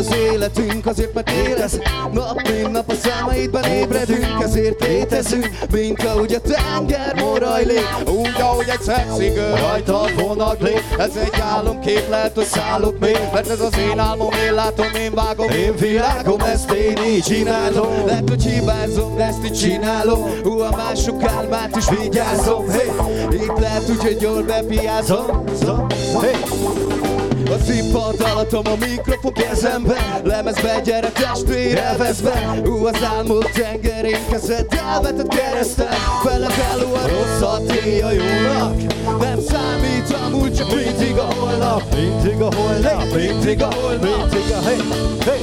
az 0.00 0.14
életünk, 0.32 0.86
azért 0.86 1.14
mert 1.14 1.30
élesz 1.30 1.78
Nap 2.12 2.48
mint 2.48 2.70
nap 2.70 2.90
a 2.90 2.94
számaidban 2.94 3.64
ébredünk 3.64 4.26
Ezért 4.42 4.86
létezünk, 4.86 5.50
mint 5.72 6.02
ahogy 6.04 6.32
a 6.34 6.40
tenger 6.40 7.14
morajlik 7.14 7.86
Úgy, 8.06 8.40
ahogy 8.40 8.68
egy 8.68 8.82
szexi 8.82 9.32
rajta 9.60 10.00
vonaglé 10.16 10.74
Ez 10.98 11.16
egy 11.16 11.40
álomkép, 11.40 12.08
lehet, 12.08 12.34
hogy 12.34 12.44
szállok 12.44 12.98
még. 12.98 13.18
Mert 13.32 13.48
ez 13.48 13.60
az 13.60 13.78
én 13.78 13.98
álmom, 13.98 14.30
én 14.46 14.54
látom, 14.54 14.86
én 14.94 15.14
vágom. 15.14 15.50
Én 15.50 15.76
világom, 15.76 16.40
ezt 16.40 16.70
én 16.70 16.96
így 17.06 17.22
csinálom. 17.22 18.06
Lehet, 18.06 18.28
hogy 18.28 18.44
hibázom, 18.44 19.18
ezt 19.18 19.44
így 19.44 19.52
csinálom. 19.52 20.42
Hú, 20.42 20.60
a 20.60 20.70
mások 20.76 21.22
álmát 21.22 21.76
is 21.76 21.84
vigyázom. 21.98 22.68
Hey, 22.68 22.90
Itt 23.30 23.58
lehet 23.58 23.88
úgy, 23.88 24.02
hogy 24.02 24.20
jól 24.20 24.42
bepiázom. 24.42 25.44
Zom, 25.62 25.86
hey. 26.20 27.09
A 27.50 27.58
színpad 27.66 28.20
alattom 28.20 28.66
a 28.66 28.76
mikrofon 28.86 29.32
kezembe 29.32 30.20
Lemezbe 30.24 30.80
gyere 30.84 31.08
testvér 31.08 31.78
elvezve. 31.78 32.60
Hú, 32.64 32.86
az 32.86 32.98
álmok 33.16 33.50
tengerén 33.50 34.18
kezed 34.30 34.66
elvetett 34.92 35.28
keresztel 35.28 35.94
Fele 36.22 36.48
felú 36.48 36.94
a 36.94 37.06
rosszat 37.08 37.72
éj 37.72 38.00
a 38.00 38.10
jónak 38.10 38.74
Nem 39.20 39.40
számít 39.48 40.16
amúgy 40.26 40.54
csak 40.54 40.74
mindig 40.74 41.16
a 41.16 41.34
holnap. 41.34 41.82
Mindig 41.94 42.40
a 42.40 42.54
holnap, 42.54 43.14
mindig 43.14 43.62
a 43.62 43.68
holnap. 43.74 44.32
Mindig 44.32 44.52
a 44.52 44.60
hey, 44.62 44.80
hey. 45.24 45.42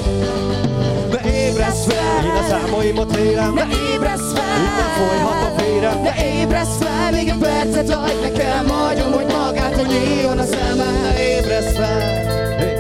De 1.10 1.20
ébresz 1.48 1.86
fel! 1.86 2.26
Én 2.26 2.32
a 2.32 2.48
számaimat 2.50 3.16
élem 3.16 3.56
De 3.56 3.68
ébresz 3.94 4.32
fel! 4.34 4.58
Itt 4.64 4.78
nem 4.78 4.92
folyhat 4.98 5.44
a 5.44 5.62
vérem 5.62 6.04
De 6.04 6.16
ébresz 6.40 6.78
fel, 6.80 7.12
még 7.12 7.28
egy 7.28 7.38
percet 7.38 7.90
adj 7.90 8.14
nekem. 8.22 8.70
Hagyom, 8.70 9.12
hogy 9.12 9.26
magától 9.26 9.86
nyíljon 9.86 10.38
a 10.38 10.44
szemem 10.44 10.98
Ébresz 11.58 11.76
fel 11.76 12.00
hey. 12.58 12.76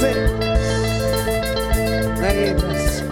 Szép. 0.00 0.16
Ne 2.20 2.34
ébresz. 2.34 3.02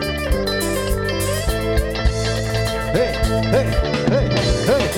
Hey, 2.93 3.15
hey, 3.51 3.67
hey, 4.09 4.27
hey. 4.67 4.89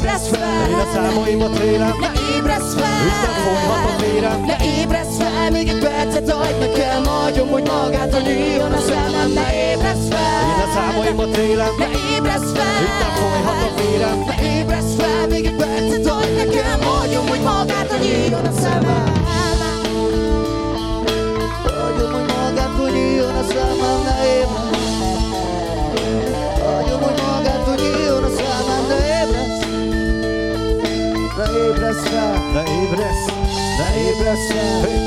Ne 0.00 0.18
fel. 0.18 0.68
Én 0.68 0.74
a 0.74 0.86
számaimat 0.94 1.58
élem 1.58 1.96
Ne 2.00 2.12
ébresz 2.36 2.74
fel. 2.74 3.06
Itt 3.06 3.22
nem 3.22 3.34
folyhat 3.44 3.90
a 3.90 4.02
vérem 4.02 4.44
Ne 4.44 4.56
ébresz 4.80 5.16
fel, 5.18 5.50
még 5.50 5.68
egy 5.68 5.78
percet 5.78 6.30
adj 6.30 6.58
nekem. 6.60 7.04
Hagyom, 7.04 7.48
hogy 7.48 7.66
magától 7.66 8.20
nyíljon 8.20 8.72
a 8.72 8.78
szemem. 8.78 9.32
Ne 9.32 9.63
Számaimat 10.94 11.36
élem 11.36 11.74
Ne 11.78 11.86
ébresz 12.16 12.52
fel! 12.54 12.82
Itt 12.82 12.98
nem 13.00 13.12
folyhat 13.14 13.62
a 13.62 13.80
vérem 13.80 14.18
Ne 14.26 14.58
ébresz 14.58 14.94
fel, 14.98 15.26
még 15.28 15.44
egy 15.44 15.54
percet 15.54 16.06
adj 16.06 16.32
nekem 16.36 16.80
Hagyom, 16.80 17.28
hogy 17.28 17.40
magától 17.40 17.98
nyíljon 17.98 18.44
a 18.44 18.52
szemem. 18.52 19.12
Hagyom, 21.62 22.12
hogy 22.12 22.32
magától 22.36 22.90
nyíljon 22.90 23.34
a 23.34 23.42
szemem 23.42 24.02
Ne 24.04 24.14
ébresz 24.36 24.96
Hagyom, 26.62 27.00
hogy 27.00 27.22
magától 27.26 27.74
nyíljon 27.74 28.24
a 28.24 28.28
szemem 28.28 28.86
Ne 28.88 28.98
ébresz 29.20 29.58
Ne 31.36 31.46
ébresz 31.66 32.08
fel 32.08 32.32
Ne 32.52 32.62
ébresz, 32.82 33.26
Ne 33.78 33.86
ébresz 34.00 34.46
fel 34.52 35.03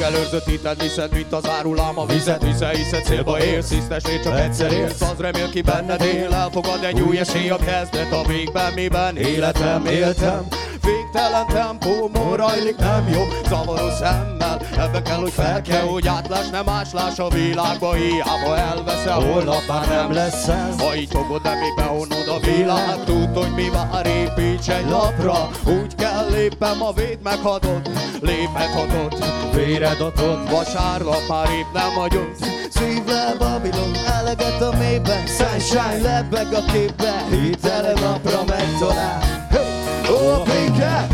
reggel 0.00 0.20
őrzötíted, 0.20 0.82
viszed, 0.82 1.12
mint 1.12 1.32
az 1.32 1.48
árulám 1.48 1.98
a 1.98 2.06
vizet 2.06 2.42
Visze, 2.42 2.68
hiszed, 2.68 3.04
célba 3.04 3.44
érsz, 3.44 3.68
tiszteség 3.68 4.22
csak 4.22 4.38
egyszer 4.38 4.72
élsz 4.72 5.00
Az 5.00 5.18
remél 5.18 5.50
ki 5.50 5.60
benned 5.60 6.02
él, 6.02 6.34
elfogad 6.34 6.84
egy 6.84 7.00
új 7.00 7.18
esély 7.18 7.50
a 7.50 7.56
kezdet 7.56 8.12
A 8.12 8.22
végben, 8.26 8.72
miben 8.72 9.16
életem 9.16 9.86
éltem. 9.86 10.46
Végtelen 10.82 11.46
tempómon 11.46 12.36
rajlik, 12.36 12.76
nem 12.76 13.08
jó 13.08 13.22
Zavaró 13.48 13.90
szemmel, 13.90 14.59
ebbe 14.80 15.02
kell, 15.02 15.16
hogy 15.16 15.32
fel 15.32 15.62
kell, 15.62 15.86
hogy 15.86 16.06
átláss 16.06 16.48
Nem 16.48 16.64
máslás 16.64 17.18
a 17.18 17.28
világba, 17.28 17.92
hiába 17.92 18.56
elveszel 18.56 19.20
Holnap 19.20 19.62
már 19.68 19.88
nem 19.88 20.12
lesz 20.12 20.48
ez 20.48 20.80
Ha 20.80 20.96
így 20.96 21.08
fogod, 21.10 21.42
de 21.42 21.54
mi 21.54 21.68
behonod 21.76 22.28
a 22.28 22.38
világ 22.46 23.04
Tudd, 23.04 23.34
hogy 23.34 23.54
mi 23.54 23.70
vár, 23.70 24.06
építs 24.06 24.68
egy 24.68 24.88
lapra. 24.88 25.50
Úgy 25.66 25.94
kell 25.94 26.28
lépem, 26.30 26.82
a 26.82 26.92
véd 26.92 27.18
meghatod 27.22 27.90
Léphethatod, 28.20 29.24
véred 29.54 30.00
adott 30.00 30.50
Vasárnap 30.50 31.28
már 31.28 31.48
itt 31.50 31.72
nem 31.72 31.94
vagyok 31.96 32.30
Szív 32.70 33.02
Babilon, 33.38 33.94
eleget 34.06 34.60
a 34.60 34.76
mélyben 34.78 35.26
Sunshine 35.26 36.00
lebeg 36.02 36.52
a 36.52 36.72
képbe 36.72 37.24
Hitele 37.30 37.92
napra 37.92 38.44
megtalál 38.46 39.20
Hey! 39.50 39.64
Ó, 40.10 40.28
a 40.28 40.42
béke! 40.42 41.06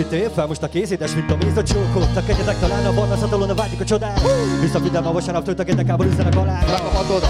A 0.00 0.08
tél 0.08 0.30
fel, 0.30 0.46
most 0.46 0.62
a 0.62 0.68
készítés, 0.68 1.14
mint 1.14 1.30
a 1.30 1.36
méz 1.36 1.56
a 1.56 1.62
csókot. 1.62 2.16
A 2.16 2.24
kegyetek 2.26 2.58
talán 2.58 2.86
a 2.86 2.94
barna 2.94 3.16
szatolon, 3.16 3.50
a 3.50 3.54
vágyik 3.54 3.80
a 3.80 3.84
csodát. 3.84 4.20
Visszaviddem 4.60 5.06
a 5.06 5.12
vasárnap, 5.12 5.44
tőt 5.44 5.58
a 5.58 5.62
gedekából 5.62 6.06
üzzenek 6.06 6.36
alá. 6.36 6.60
Ragamat 6.60 7.10
oda! 7.16 7.28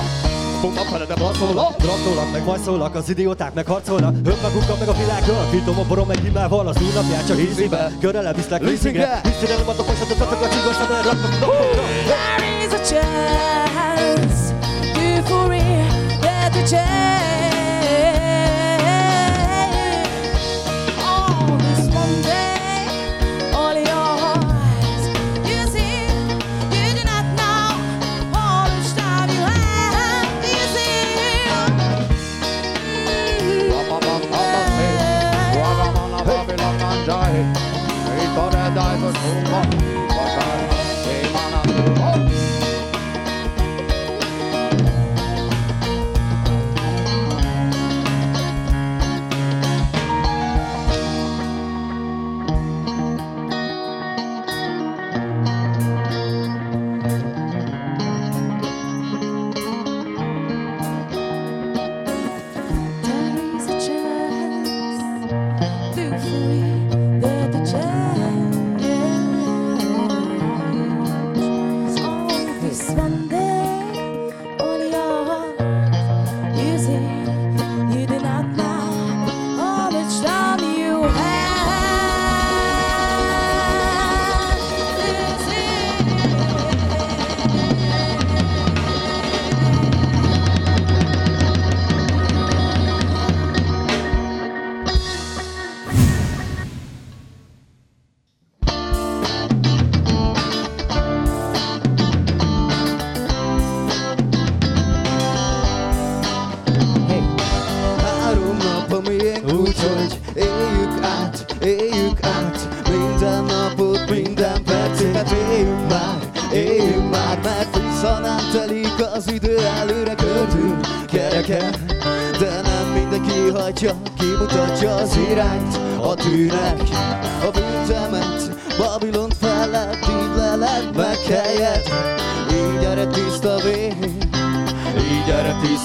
Fognak 0.61 0.85
fele, 0.85 1.05
de 1.05 1.15
marcolnak 1.17 1.77
Draftolnak, 1.77 2.33
meg 2.33 2.45
majd 2.45 2.61
szólnak 2.61 2.95
Az 2.95 3.09
idióták 3.09 3.55
meg 3.55 3.67
harcolnak. 3.67 4.15
Önmagukkal 4.25 4.77
meg 4.79 4.89
a 4.89 4.93
világgal. 4.93 5.45
Fitom 5.51 5.79
a 5.79 5.85
borom 5.89 6.11
egy 6.11 6.21
himával 6.21 6.67
Az 6.67 6.77
új 6.83 6.93
napját 6.95 7.27
csak 7.27 7.39
ízébe 7.39 7.93
Körre 8.01 8.21
leviszlek 8.21 8.63
leasingre 8.63 9.21
Visszire 9.23 9.57
nem 9.57 9.69
adok 9.69 9.87
most 9.87 10.01
a 10.01 10.05
a 10.45 10.49
csigos 10.49 10.77
Nem 10.77 11.03
raknak 11.05 11.39
There 12.07 12.65
is 12.67 12.73
a 12.73 12.81
chance, 12.91 14.55
euphoria, 14.95 15.87
there's 16.21 16.57
a 16.57 16.67
chance. 16.67 17.40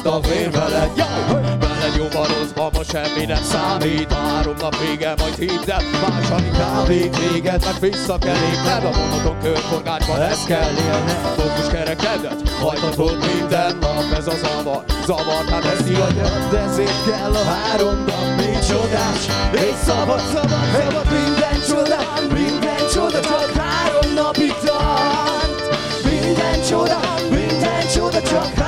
Tiszta 0.05 0.19
vér 0.19 0.51
veled 0.51 0.91
Jó! 0.95 1.35
Bele 1.59 1.89
nyomarozva 1.97 2.69
ma 2.73 2.83
semmi 2.83 3.25
nem 3.25 3.43
számít. 3.43 4.11
A 4.11 4.15
három 4.15 4.55
nap 4.59 4.75
vége, 4.79 5.13
majd 5.17 5.35
hidd 5.35 5.69
el 5.69 5.81
Második 6.01 6.51
kávék 6.51 7.09
téged, 7.09 7.63
meg 7.65 7.79
vissza 7.79 8.17
kell 8.17 8.33
lépned 8.33 8.83
A 8.83 8.97
monoton 8.97 9.37
körforgásban 9.41 10.21
ezt 10.21 10.45
kell 10.45 10.71
élned 10.87 11.19
Fókusz 11.37 11.67
kerekedet, 11.71 12.49
hajtatod 12.59 13.17
minden 13.33 13.77
nap 13.81 14.11
Ez 14.17 14.27
a 14.27 14.35
zavar, 14.43 14.83
zavar, 15.05 15.45
hát 15.49 15.65
ezt 15.65 15.83
kiadjad 15.83 16.49
De 16.51 16.59
ezért 16.59 17.05
kell 17.05 17.33
a 17.33 17.43
három 17.43 18.03
nap, 18.07 18.25
mint 18.37 18.67
csodás. 18.67 19.21
És 19.51 19.75
szabad, 19.85 20.19
szabad, 20.33 20.65
szabad 20.73 21.07
minden 21.11 21.57
csoda 21.67 21.99
Minden 22.33 22.81
csoda 22.93 23.19
csak 23.19 23.51
három 23.61 24.13
napig 24.13 24.53
tart. 24.65 25.77
Minden 26.03 26.61
csoda, 26.69 26.99
minden 27.29 27.87
csoda 27.93 28.21
csak 28.21 28.53
három 28.53 28.64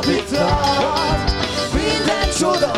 napig 0.00 0.24
tart 0.24 1.34
Minden 1.72 2.32
csoda, 2.38 2.69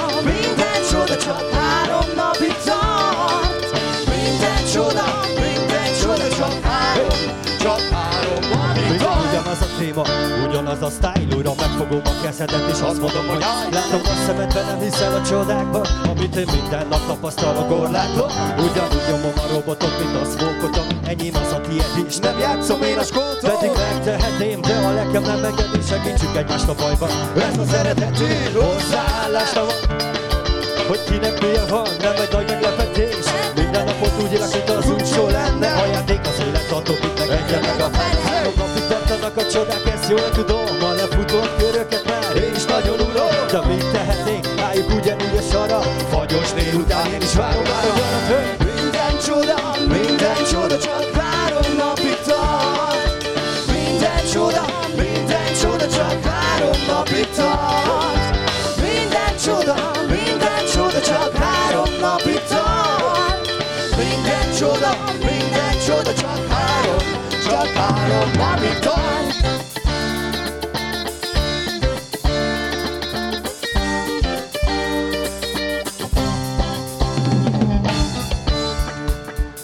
ugyanaz 9.52 9.70
a 9.70 9.78
téma, 9.78 10.02
ugyanaz 10.48 10.82
a 10.82 10.90
style 10.90 11.36
Újra 11.36 11.52
megfogom 11.60 12.00
a 12.04 12.22
kezedet 12.22 12.68
és 12.72 12.80
azt 12.80 13.00
mondom, 13.00 13.26
hogy 13.28 13.44
Látom 13.70 14.00
a 14.04 14.14
szemedben, 14.26 14.66
nem 14.66 14.78
hiszel 14.78 15.14
a 15.14 15.22
csodákba 15.22 15.80
Amit 16.10 16.36
én 16.36 16.48
minden 16.56 16.86
nap 16.88 17.06
tapasztalok, 17.06 17.68
korlátok 17.68 18.30
Ugyanúgy 18.56 19.06
nyomom 19.10 19.36
a 19.36 19.52
robotot, 19.52 19.98
mint 19.98 20.16
a 20.22 20.24
szmókotom 20.24 20.86
Enyém 21.04 21.34
az 21.34 21.52
a 21.52 21.60
tiéd 21.60 22.06
is, 22.08 22.16
nem 22.16 22.38
játszom 22.38 22.82
én 22.82 22.98
a 22.98 23.02
skótot 23.02 23.58
Pedig 23.58 23.70
megtehetném, 23.76 24.60
de 24.60 24.74
a 24.74 24.92
lelkem 24.92 25.22
nem 25.22 25.44
engedi 25.44 25.80
Segítsük 25.88 26.36
egymást 26.36 26.68
a 26.68 26.74
bajban. 26.74 27.10
Ez 27.36 27.58
az 27.58 27.72
eredeti 27.72 28.24
hozzáállás 28.54 29.52
van. 29.52 29.74
Hogy 30.88 31.04
kinek 31.04 31.40
milyen 31.40 31.66
van, 31.68 31.88
nem 32.00 32.14
egy 32.24 32.32
nagy 32.32 32.46
meglepetés. 32.48 33.26
Minden 33.54 33.84
napot 33.84 34.12
úgy 34.22 34.32
élek, 34.32 34.52
mint 34.52 34.70
az 34.70 34.90
úgy 34.90 35.30
lenne. 35.32 35.68
Ajándék 35.82 36.20
az 36.20 36.38
élet, 36.46 36.70
attól 36.70 36.96
mit 37.02 37.18
meg 37.18 37.80
a 37.80 37.96
Három 37.96 38.31
tartanak 39.22 39.36
a 39.36 39.50
csodák, 39.50 39.92
ezt 39.94 40.10
jól 40.10 40.30
tudom 40.30 40.90
A 40.90 40.92
lefutott 40.92 41.56
köröket 41.56 42.04
már 42.04 42.36
én 42.36 42.54
is 42.54 42.64
nagyon 42.64 43.00
unom. 43.00 43.30
De 43.50 43.66
mit 43.66 43.90
tehetnénk, 43.92 44.46
álljuk 44.60 44.90
ugyanúgy 44.94 45.36
a 45.36 45.42
sara 45.50 45.80
Fagyos 46.10 46.52
délután, 46.52 47.06
én 47.12 47.20
is 47.20 47.34
várom 47.34 47.62
már 47.62 47.86
a 47.86 48.64
Minden 48.64 49.18
csoda, 49.26 49.56
minden 49.88 50.36
csoda 50.36 50.51
három 68.12 68.80
tart 68.80 69.40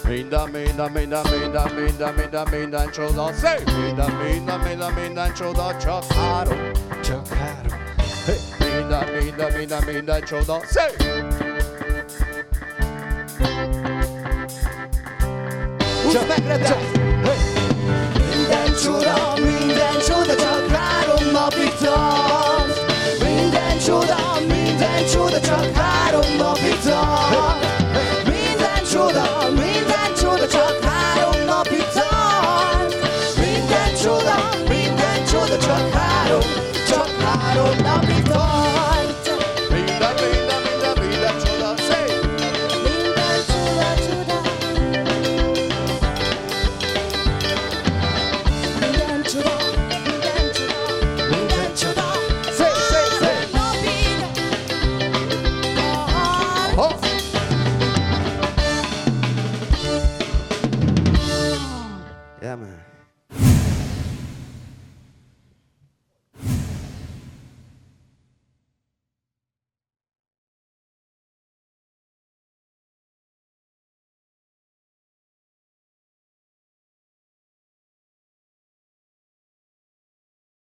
Minden, 0.07 0.49
minden, 0.49 0.91
minden, 0.91 1.21
minden, 1.39 1.73
minden, 1.73 2.13
minden, 2.13 2.47
minden 2.51 2.89
csoda 2.91 3.33
Szép! 3.33 3.71
Minden, 3.85 4.11
minden, 4.11 4.59
minden, 4.59 4.93
minden 4.93 5.33
csoda 5.33 5.77
csak 5.81 6.03
három 6.11 6.71
Csak 7.03 7.27
három 7.27 7.77
Minden, 8.59 9.05
minden, 9.21 9.51
minden, 9.57 9.83
minden 9.93 10.21
csoda 10.23 10.59
Szép! 10.65 11.07
Csak 16.11 16.27
megredek! 16.27 16.91
Minden 16.91 17.38
csoda, 18.83 19.33
minden 19.35 19.99
csoda 20.07 20.35
csak 20.35 20.67
három 20.69 21.31
napig 21.31 21.73
tart. 21.73 22.85
Minden 23.23 23.79
csoda, 23.85 24.17
minden 24.47 25.05
csoda 25.13 25.39
csak 25.39 25.75
három 25.75 26.35
napig 26.37 26.79
tart. 26.83 27.68